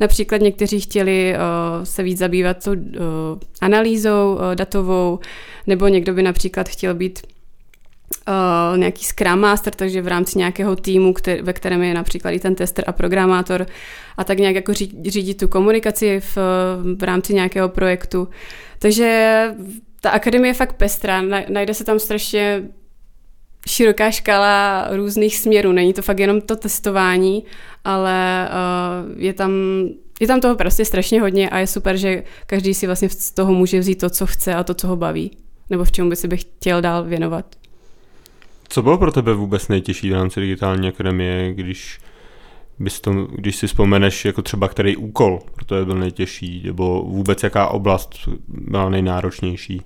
Například 0.00 0.40
někteří 0.40 0.80
chtěli 0.80 1.34
uh, 1.34 1.84
se 1.84 2.02
víc 2.02 2.18
zabývat 2.18 2.64
tou 2.64 2.72
uh, 2.72 2.78
analýzou 3.60 4.34
uh, 4.34 4.54
datovou, 4.54 5.18
nebo 5.66 5.88
někdo 5.88 6.14
by 6.14 6.22
například 6.22 6.68
chtěl 6.68 6.94
být 6.94 7.20
uh, 8.28 8.78
nějaký 8.78 9.04
Scrum 9.04 9.38
Master, 9.38 9.74
takže 9.74 10.02
v 10.02 10.08
rámci 10.08 10.38
nějakého 10.38 10.76
týmu, 10.76 11.12
který, 11.12 11.42
ve 11.42 11.52
kterém 11.52 11.82
je 11.82 11.94
například 11.94 12.30
i 12.30 12.40
ten 12.40 12.54
tester 12.54 12.84
a 12.86 12.92
programátor 12.92 13.66
a 14.16 14.24
tak 14.24 14.38
nějak 14.38 14.54
jako 14.54 14.74
řídit, 15.06 15.34
tu 15.34 15.48
komunikaci 15.48 16.20
v, 16.20 16.38
v 16.98 17.02
rámci 17.02 17.34
nějakého 17.34 17.68
projektu. 17.68 18.28
Takže 18.78 19.44
ta 20.00 20.10
akademie 20.10 20.50
je 20.50 20.54
fakt 20.54 20.72
pestrá, 20.72 21.22
najde 21.48 21.74
se 21.74 21.84
tam 21.84 21.98
strašně 21.98 22.62
široká 23.66 24.10
škala 24.10 24.88
různých 24.90 25.36
směrů. 25.36 25.72
Není 25.72 25.92
to 25.92 26.02
fakt 26.02 26.18
jenom 26.18 26.40
to 26.40 26.56
testování, 26.56 27.44
ale 27.84 28.48
uh, 28.48 29.22
je 29.22 29.32
tam 29.32 29.52
je 30.20 30.26
tam 30.26 30.40
toho 30.40 30.56
prostě 30.56 30.84
strašně 30.84 31.20
hodně 31.20 31.50
a 31.50 31.58
je 31.58 31.66
super, 31.66 31.96
že 31.96 32.22
každý 32.46 32.74
si 32.74 32.86
vlastně 32.86 33.08
z 33.08 33.30
toho 33.30 33.52
může 33.52 33.80
vzít 33.80 34.00
to, 34.00 34.10
co 34.10 34.26
chce 34.26 34.54
a 34.54 34.64
to, 34.64 34.74
co 34.74 34.88
ho 34.88 34.96
baví. 34.96 35.36
Nebo 35.70 35.84
v 35.84 35.92
čem 35.92 36.08
by 36.08 36.16
si 36.16 36.28
bych 36.28 36.40
chtěl 36.40 36.80
dál 36.80 37.04
věnovat. 37.04 37.61
Co 38.72 38.82
bylo 38.82 38.98
pro 38.98 39.12
tebe 39.12 39.34
vůbec 39.34 39.68
nejtěžší 39.68 40.10
v 40.10 40.12
rámci 40.12 40.40
digitální 40.40 40.88
akademie, 40.88 41.54
když, 41.54 42.00
bys 42.78 43.00
to, 43.00 43.12
když 43.12 43.56
si 43.56 43.66
vzpomeneš 43.66 44.24
jako 44.24 44.42
třeba 44.42 44.68
který 44.68 44.96
úkol 44.96 45.40
pro 45.54 45.64
tebe 45.64 45.84
byl 45.84 45.94
nejtěžší, 45.94 46.62
nebo 46.66 47.02
vůbec 47.02 47.42
jaká 47.42 47.68
oblast 47.68 48.28
byla 48.48 48.88
nejnáročnější? 48.88 49.82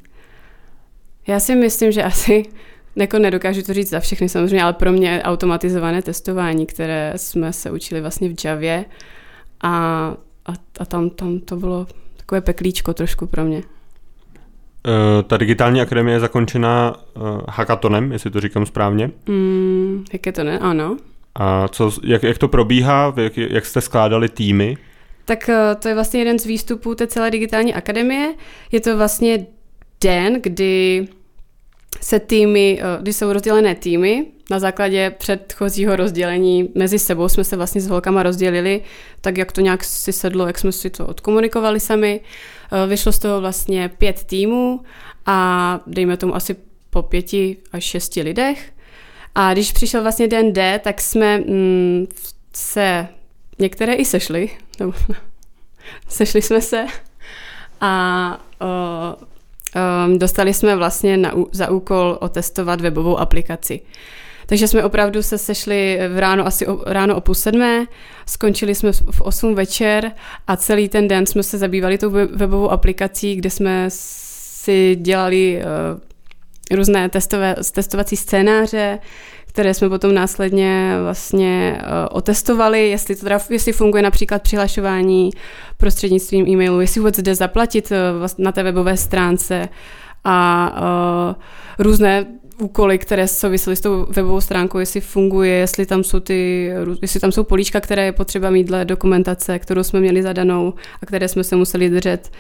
Já 1.27 1.41
si 1.41 1.55
myslím, 1.55 1.93
že 1.93 2.03
asi 2.03 2.43
jako 2.97 3.19
nedokážu 3.19 3.63
to 3.63 3.75
říct 3.75 3.89
za 3.89 4.01
všechny 4.01 4.29
samozřejmě, 4.29 4.63
ale 4.63 4.73
pro 4.73 4.93
mě 4.93 5.23
automatizované 5.25 6.03
testování, 6.03 6.67
které 6.67 7.13
jsme 7.17 7.53
se 7.53 7.71
učili 7.71 8.01
vlastně 8.01 8.29
v 8.29 8.45
Javě 8.45 8.85
a, 9.61 9.69
a, 10.47 10.53
a 10.79 10.85
tam, 10.85 11.11
tam 11.11 11.41
to 11.41 11.57
bylo 11.57 11.87
takové 12.17 12.41
peklíčko 12.41 12.95
trošku 12.95 13.27
pro 13.27 13.45
mě. 13.45 13.63
Uh, 14.87 15.23
ta 15.23 15.37
digitální 15.37 15.81
akademie 15.81 16.17
je 16.17 16.21
zakončena 16.21 16.97
uh, 17.17 17.41
hackatonem, 17.49 18.13
jestli 18.13 18.31
to 18.31 18.41
říkám 18.41 18.67
správně. 18.67 19.11
Mm, 19.29 20.05
ne? 20.43 20.59
ano. 20.59 20.97
A 21.35 21.69
co, 21.69 21.93
jak, 22.05 22.23
jak 22.23 22.39
to 22.39 22.49
probíhá, 22.49 23.15
jak, 23.17 23.37
jak 23.37 23.67
jste 23.67 23.81
skládali 23.81 24.29
týmy? 24.29 24.77
Tak 25.25 25.49
uh, 25.49 25.81
to 25.81 25.89
je 25.89 25.95
vlastně 25.95 26.21
jeden 26.21 26.39
z 26.39 26.45
výstupů 26.47 26.95
té 26.95 27.07
celé 27.07 27.31
digitální 27.31 27.75
akademie. 27.75 28.35
Je 28.73 28.81
to 28.81 28.97
vlastně 28.97 29.47
den, 30.05 30.43
kdy 30.43 31.09
se 32.01 32.21
týmy, 32.21 32.79
eh, 32.81 33.03
kdy 33.03 33.13
jsou 33.13 33.33
rozdělené 33.33 33.75
týmy, 33.75 34.27
na 34.51 34.59
základě 34.59 35.11
předchozího 35.19 35.97
rozdělení 35.97 36.69
mezi 36.75 36.99
sebou 36.99 37.29
jsme 37.29 37.45
se 37.45 37.57
vlastně 37.57 37.81
s 37.81 37.89
holkama 37.89 38.23
rozdělili, 38.23 38.83
tak 39.21 39.39
jak 39.39 39.53
to 39.53 39.61
nějak 39.61 39.85
si 39.85 40.13
sedlo, 40.13 40.47
jak 40.47 40.59
jsme 40.59 40.73
si 40.73 40.91
to 40.91 41.07
odkomunikovali 41.07 41.81
sami. 41.81 42.21
Eh, 42.73 42.87
vyšlo 42.87 43.13
z 43.13 43.19
toho 43.19 43.41
vlastně 43.41 43.89
pět 43.89 44.25
týmů 44.25 44.81
a 45.27 45.81
dejme 45.87 46.17
tomu 46.17 46.37
asi 46.37 46.57
po 46.91 47.03
pěti 47.03 47.57
až 47.73 47.85
šesti 47.85 48.23
lidech. 48.23 48.73
A 49.35 49.53
když 49.53 49.73
přišel 49.73 50.03
vlastně 50.03 50.29
den 50.29 50.53
D, 50.53 50.81
tak 50.85 51.01
jsme 51.01 51.39
mm, 51.39 52.07
se 52.53 53.09
některé 53.59 53.95
i 53.95 54.05
sešli, 54.05 54.51
nebo 54.81 54.93
sešli 56.09 56.43
jsme 56.43 56.61
se 56.61 56.87
a 57.81 58.41
o, 58.61 58.67
um, 59.75 60.19
dostali 60.19 60.55
jsme 60.55 60.77
vlastně 60.77 61.17
na, 61.17 61.33
za 61.53 61.71
úkol 61.71 62.19
otestovat 62.21 62.81
webovou 62.81 63.19
aplikaci. 63.19 63.81
Takže 64.47 64.69
jsme 64.69 64.85
opravdu 64.85 65.23
se 65.23 65.39
sešli 65.39 65.99
v 66.09 66.19
ráno 66.19 66.47
asi 66.47 66.67
o, 66.67 66.83
ráno 66.87 67.17
o 67.17 67.21
půl 67.21 67.35
sedmé, 67.35 67.87
skončili 68.27 68.75
jsme 68.75 68.93
v 68.93 69.21
8 69.21 69.55
večer 69.55 70.13
a 70.47 70.57
celý 70.57 70.89
ten 70.89 71.09
den 71.09 71.27
jsme 71.27 71.43
se 71.43 71.59
zabývali 71.59 71.99
tou 71.99 72.11
webovou 72.11 72.71
aplikací, 72.71 73.37
kde 73.37 73.51
jsme 73.51 73.87
si 73.89 74.97
dělali 75.01 75.63
uh, 75.63 76.01
různé 76.71 77.09
testové, 77.09 77.57
testovací 77.73 78.17
scénáře, 78.17 78.99
které 79.47 79.75
jsme 79.75 79.89
potom 79.89 80.15
následně 80.15 80.97
vlastně 81.03 81.81
uh, 81.83 81.89
otestovali, 82.11 82.91
jestli 82.91 83.17
to 83.17 83.23
teda, 83.23 83.41
jestli 83.51 83.73
funguje 83.73 84.03
například 84.03 84.43
přihlašování 84.43 85.31
prostřednictvím 85.77 86.49
e-mailu, 86.49 86.81
jestli 86.81 87.01
vůbec 87.01 87.17
jde 87.17 87.35
zaplatit 87.35 87.91
uh, 87.91 88.27
na 88.39 88.53
té 88.53 88.63
webové 88.63 88.97
stránce 88.97 89.69
a 90.25 90.73
uh, 91.29 91.43
různé 91.79 92.27
úkoly, 92.59 92.99
které 92.99 93.29
souvisely 93.29 93.77
s 93.77 93.81
tou 93.81 94.07
webovou 94.11 94.41
stránkou, 94.41 94.79
jestli 94.79 95.01
funguje, 95.01 95.53
jestli 95.55 95.87
tam 95.87 96.05
jsou 96.05 96.21
ty, 96.21 96.71
jestli 97.03 97.21
tam 97.21 97.33
jsou 97.33 97.45
políčka, 97.45 97.81
které 97.81 98.05
je 98.05 98.13
potřeba 98.13 98.51
mít 98.51 98.65
dle 98.65 98.85
dokumentace, 98.85 99.59
kterou 99.59 99.83
jsme 99.83 100.01
měli 100.01 100.23
zadanou 100.23 100.75
a 101.03 101.07
které 101.07 101.29
jsme 101.29 101.45
se 101.45 101.57
museli 101.57 101.91
držet. 101.91 102.31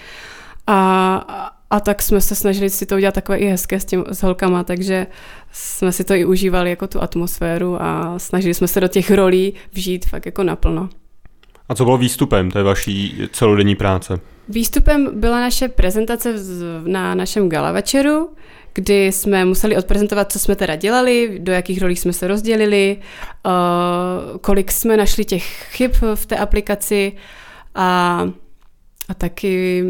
A, 0.67 1.56
a 1.71 1.81
tak 1.81 2.03
jsme 2.03 2.21
se 2.21 2.35
snažili 2.35 2.71
si 2.71 2.87
to 2.87 2.95
udělat 2.97 3.15
takové 3.15 3.39
i 3.39 3.47
hezké 3.47 3.81
s, 3.81 3.85
těm, 3.85 4.05
s 4.11 4.23
holkama, 4.23 4.65
takže 4.65 5.07
jsme 5.53 5.93
si 5.93 6.05
to 6.05 6.15
i 6.15 6.25
užívali 6.25 6.71
jako 6.71 6.87
tu 6.87 7.03
atmosféru 7.03 7.83
a 7.83 8.19
snažili 8.19 8.55
jsme 8.55 8.69
se 8.69 8.81
do 8.81 8.89
těch 8.89 9.11
rolí 9.11 9.55
vžít 9.73 10.07
fakt 10.07 10.27
jako 10.27 10.43
naplno. 10.43 10.89
A 11.69 11.75
co 11.75 11.85
bylo 11.85 11.99
výstupem 11.99 12.51
té 12.51 12.63
vaší 12.63 13.29
celodenní 13.33 13.75
práce? 13.75 14.21
Výstupem 14.49 15.21
byla 15.21 15.41
naše 15.41 15.69
prezentace 15.69 16.35
na 16.85 17.15
našem 17.15 17.49
gala 17.49 17.73
večeru, 17.73 18.31
kdy 18.75 19.07
jsme 19.07 19.45
museli 19.45 19.77
odprezentovat, 19.77 20.33
co 20.33 20.39
jsme 20.39 20.57
teda 20.57 20.77
dělali, 20.77 21.39
do 21.43 21.53
jakých 21.53 21.83
rolí 21.83 21.97
jsme 21.97 22.13
se 22.13 22.29
rozdělili, 22.29 22.97
kolik 24.41 24.73
jsme 24.73 24.97
našli 24.97 25.25
těch 25.25 25.45
chyb 25.71 25.91
v 26.15 26.27
té 26.27 26.37
aplikaci 26.37 27.13
a, 27.75 28.21
a 29.09 29.15
taky 29.15 29.85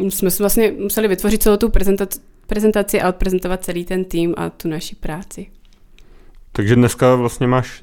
jsme 0.00 0.30
si 0.30 0.42
vlastně 0.42 0.72
museli 0.78 1.08
vytvořit 1.08 1.42
celou 1.42 1.56
tu 1.56 1.68
prezentaci, 1.68 2.20
prezentaci 2.46 3.00
a 3.00 3.08
odprezentovat 3.08 3.64
celý 3.64 3.84
ten 3.84 4.04
tým 4.04 4.34
a 4.36 4.50
tu 4.50 4.68
naši 4.68 4.96
práci. 4.96 5.46
Takže 6.52 6.74
dneska 6.74 7.14
vlastně 7.14 7.46
máš 7.46 7.82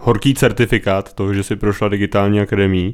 horký 0.00 0.34
certifikát 0.34 1.12
toho, 1.12 1.34
že 1.34 1.42
jsi 1.42 1.56
prošla 1.56 1.88
digitální 1.88 2.40
akademii. 2.40 2.92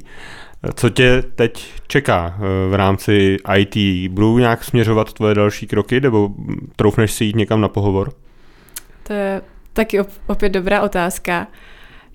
Co 0.75 0.89
tě 0.89 1.23
teď 1.35 1.73
čeká 1.87 2.35
eh, 2.35 2.69
v 2.69 2.73
rámci 2.73 3.37
IT? 3.57 4.11
Budou 4.11 4.37
nějak 4.37 4.63
směřovat 4.63 5.13
tvoje 5.13 5.35
další 5.35 5.67
kroky, 5.67 6.01
nebo 6.01 6.29
troufneš 6.75 7.11
si 7.11 7.25
jít 7.25 7.35
někam 7.35 7.61
na 7.61 7.67
pohovor? 7.67 8.13
To 9.03 9.13
je 9.13 9.41
taky 9.73 9.99
opět 10.27 10.49
dobrá 10.49 10.81
otázka. 10.81 11.47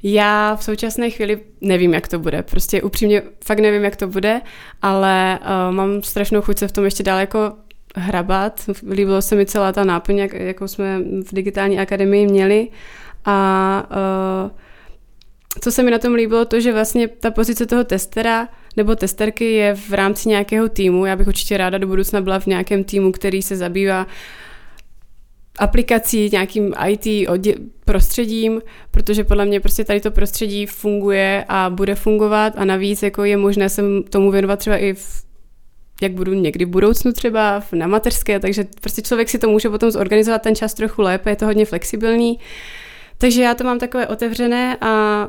Já 0.06 0.56
v 0.56 0.64
současné 0.64 1.10
chvíli 1.10 1.40
nevím, 1.60 1.94
jak 1.94 2.08
to 2.08 2.18
bude. 2.18 2.42
Prostě 2.42 2.82
upřímně 2.82 3.22
fakt 3.44 3.58
nevím, 3.58 3.84
jak 3.84 3.96
to 3.96 4.08
bude, 4.08 4.40
ale 4.82 5.38
uh, 5.42 5.74
mám 5.74 6.02
strašnou 6.02 6.40
chuť 6.40 6.58
se 6.58 6.68
v 6.68 6.72
tom 6.72 6.84
ještě 6.84 7.02
dále 7.02 7.20
jako 7.20 7.52
hrabat. 7.96 8.60
Líbilo 8.90 9.22
se 9.22 9.36
mi 9.36 9.46
celá 9.46 9.72
ta 9.72 9.84
náplň, 9.84 10.18
jak, 10.18 10.32
jakou 10.32 10.68
jsme 10.68 10.98
v 10.98 11.34
digitální 11.34 11.78
akademii 11.78 12.26
měli. 12.26 12.68
A 13.24 13.86
uh, 14.44 14.50
co 15.60 15.72
se 15.72 15.82
mi 15.82 15.90
na 15.90 15.98
tom 15.98 16.14
líbilo, 16.14 16.44
to, 16.44 16.60
že 16.60 16.72
vlastně 16.72 17.08
ta 17.08 17.30
pozice 17.30 17.66
toho 17.66 17.84
testera 17.84 18.48
nebo 18.76 18.96
testerky 18.96 19.52
je 19.52 19.74
v 19.74 19.92
rámci 19.92 20.28
nějakého 20.28 20.68
týmu. 20.68 21.06
Já 21.06 21.16
bych 21.16 21.26
určitě 21.26 21.56
ráda 21.56 21.78
do 21.78 21.86
budoucna 21.86 22.20
byla 22.20 22.38
v 22.38 22.46
nějakém 22.46 22.84
týmu, 22.84 23.12
který 23.12 23.42
se 23.42 23.56
zabývá 23.56 24.06
aplikací, 25.58 26.28
nějakým 26.32 26.74
IT 26.88 27.28
prostředím, 27.84 28.62
protože 28.90 29.24
podle 29.24 29.46
mě 29.46 29.60
prostě 29.60 29.84
tady 29.84 30.00
to 30.00 30.10
prostředí 30.10 30.66
funguje 30.66 31.44
a 31.48 31.70
bude 31.70 31.94
fungovat 31.94 32.52
a 32.56 32.64
navíc 32.64 33.02
jako 33.02 33.24
je 33.24 33.36
možné 33.36 33.68
se 33.68 33.82
tomu 34.10 34.30
věnovat 34.30 34.58
třeba 34.58 34.76
i 34.76 34.94
v 34.94 35.24
jak 36.02 36.12
budu 36.12 36.34
někdy 36.34 36.64
v 36.64 36.68
budoucnu 36.68 37.12
třeba 37.12 37.62
na 37.72 37.86
mateřské, 37.86 38.40
takže 38.40 38.64
prostě 38.80 39.02
člověk 39.02 39.28
si 39.28 39.38
to 39.38 39.48
může 39.48 39.70
potom 39.70 39.90
zorganizovat 39.90 40.42
ten 40.42 40.54
čas 40.54 40.74
trochu 40.74 41.02
lépe, 41.02 41.30
je 41.30 41.36
to 41.36 41.46
hodně 41.46 41.66
flexibilní. 41.66 42.38
Takže 43.18 43.42
já 43.42 43.54
to 43.54 43.64
mám 43.64 43.78
takové 43.78 44.06
otevřené 44.06 44.76
a 44.80 45.28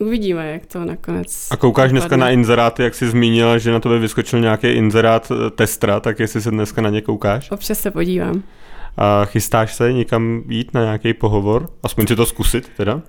Uvidíme, 0.00 0.52
jak 0.52 0.66
to 0.66 0.84
nakonec. 0.84 1.48
A 1.50 1.56
koukáš 1.56 1.90
dneska 1.90 2.16
na 2.16 2.30
inzeráty, 2.30 2.82
jak 2.82 2.94
jsi 2.94 3.08
zmínila, 3.08 3.58
že 3.58 3.70
na 3.70 3.80
tebe 3.80 3.98
vyskočil 3.98 4.40
nějaký 4.40 4.66
inzerát 4.66 5.32
eh, 5.32 5.50
testra, 5.50 6.00
tak 6.00 6.20
jestli 6.20 6.42
se 6.42 6.50
dneska 6.50 6.82
na 6.82 6.90
ně 6.90 7.00
koukáš? 7.00 7.50
Občas 7.50 7.78
se 7.78 7.90
podívám. 7.90 8.42
A 8.98 9.24
chystáš 9.24 9.74
se 9.74 9.92
někam 9.92 10.42
jít 10.48 10.74
na 10.74 10.82
nějaký 10.82 11.14
pohovor? 11.14 11.70
Aspoň 11.82 12.06
si 12.06 12.16
to 12.16 12.26
zkusit 12.26 12.70
teda? 12.76 13.02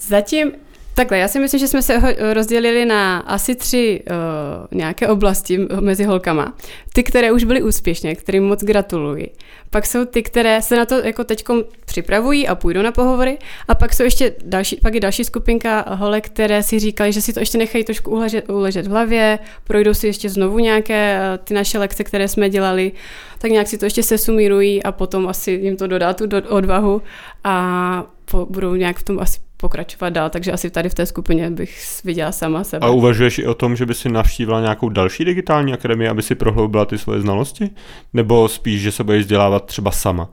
Zatím 0.00 0.52
Takhle, 0.94 1.18
já 1.18 1.28
si 1.28 1.40
myslím, 1.40 1.60
že 1.60 1.68
jsme 1.68 1.82
se 1.82 2.16
rozdělili 2.32 2.84
na 2.84 3.18
asi 3.18 3.54
tři 3.54 4.02
uh, 4.10 4.78
nějaké 4.78 5.08
oblasti 5.08 5.58
mezi 5.80 6.04
holkama. 6.04 6.54
Ty, 6.92 7.02
které 7.02 7.32
už 7.32 7.44
byly 7.44 7.62
úspěšné, 7.62 8.14
kterým 8.14 8.44
moc 8.44 8.64
gratuluji. 8.64 9.30
Pak 9.70 9.86
jsou 9.86 10.04
ty, 10.04 10.22
které 10.22 10.62
se 10.62 10.76
na 10.76 10.86
to 10.86 10.94
jako 10.94 11.24
teď 11.24 11.44
připravují 11.84 12.48
a 12.48 12.54
půjdou 12.54 12.82
na 12.82 12.92
pohovory. 12.92 13.38
A 13.68 13.74
pak 13.74 13.94
jsou 13.94 14.02
ještě 14.02 14.34
další, 14.44 14.76
pak 14.76 14.94
je 14.94 15.00
další 15.00 15.24
skupinka 15.24 15.84
holek, 15.88 16.26
které 16.26 16.62
si 16.62 16.78
říkali, 16.78 17.12
že 17.12 17.20
si 17.20 17.32
to 17.32 17.40
ještě 17.40 17.58
nechají 17.58 17.84
trošku 17.84 18.10
uležet, 18.10 18.50
uležet 18.50 18.86
v 18.86 18.90
hlavě, 18.90 19.38
projdou 19.64 19.94
si 19.94 20.06
ještě 20.06 20.28
znovu 20.28 20.58
nějaké 20.58 21.18
uh, 21.18 21.44
ty 21.44 21.54
naše 21.54 21.78
lekce, 21.78 22.04
které 22.04 22.28
jsme 22.28 22.50
dělali, 22.50 22.92
tak 23.38 23.50
nějak 23.50 23.68
si 23.68 23.78
to 23.78 23.86
ještě 23.86 24.02
sesumírují 24.02 24.82
a 24.82 24.92
potom 24.92 25.28
asi 25.28 25.50
jim 25.50 25.76
to 25.76 25.86
dodá 25.86 26.14
tu 26.14 26.24
odvahu 26.48 27.02
a 27.44 28.04
po, 28.30 28.46
budou 28.46 28.74
nějak 28.74 28.96
v 28.96 29.02
tom 29.02 29.20
asi 29.20 29.38
pokračovat 29.62 30.10
dál, 30.10 30.30
takže 30.30 30.52
asi 30.52 30.70
tady 30.70 30.88
v 30.88 30.94
té 30.94 31.06
skupině 31.06 31.50
bych 31.50 32.00
viděla 32.04 32.32
sama 32.32 32.64
sebe. 32.64 32.86
A 32.86 32.90
uvažuješ 32.90 33.38
i 33.38 33.46
o 33.46 33.54
tom, 33.54 33.76
že 33.76 33.86
by 33.86 33.94
si 33.94 34.08
navštívila 34.08 34.60
nějakou 34.60 34.88
další 34.88 35.24
digitální 35.24 35.72
akademii, 35.72 36.08
aby 36.08 36.22
si 36.22 36.34
prohloubila 36.34 36.84
ty 36.84 36.98
svoje 36.98 37.20
znalosti? 37.20 37.70
Nebo 38.12 38.48
spíš, 38.48 38.82
že 38.82 38.92
se 38.92 39.04
budeš 39.04 39.22
vzdělávat 39.22 39.66
třeba 39.66 39.90
sama? 39.90 40.24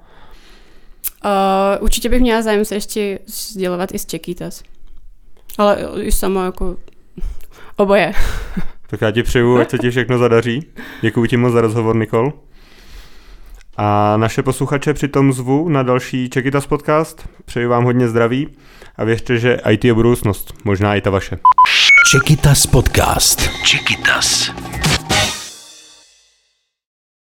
Uh, 1.25 1.83
určitě 1.83 2.09
bych 2.09 2.21
měla 2.21 2.41
zájem 2.41 2.65
se 2.65 2.75
ještě 2.75 3.19
vzdělovat 3.25 3.93
i 3.93 4.00
z 4.00 4.05
Čekýtas. 4.05 4.63
Ale 5.57 5.77
i 6.01 6.12
sama 6.12 6.45
jako 6.45 6.77
oboje. 7.75 8.13
Tak 8.89 9.01
já 9.01 9.12
ti 9.12 9.24
přeju, 9.24 9.57
ať 9.57 9.69
se 9.69 9.77
ti 9.77 9.89
všechno 9.89 10.17
zadaří. 10.17 10.65
Děkuji 11.01 11.25
ti 11.25 11.38
moc 11.38 11.53
za 11.53 11.62
rozhovor, 11.62 11.95
Nikol. 11.95 12.33
A 13.81 14.17
naše 14.17 14.43
posluchače 14.43 14.93
přitom 14.93 15.33
zvu 15.33 15.69
na 15.69 15.83
další 15.83 16.29
Čekytas 16.29 16.67
podcast. 16.67 17.29
Přeju 17.45 17.69
vám 17.69 17.83
hodně 17.83 18.07
zdraví 18.07 18.48
a 18.98 19.03
věřte, 19.03 19.38
že 19.38 19.57
IT 19.69 19.86
je 19.86 19.93
budoucnost, 19.93 20.53
možná 20.63 20.95
i 20.95 21.01
ta 21.01 21.09
vaše. 21.09 21.39
Čekytas 22.12 22.65
podcast. 22.65 23.50
Čekytas. 23.63 24.51